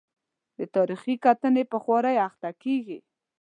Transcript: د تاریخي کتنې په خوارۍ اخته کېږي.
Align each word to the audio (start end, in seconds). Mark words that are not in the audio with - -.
د 0.57 0.59
تاریخي 0.75 1.15
کتنې 1.25 1.63
په 1.71 1.77
خوارۍ 1.83 2.15
اخته 2.27 2.49
کېږي. 2.63 2.97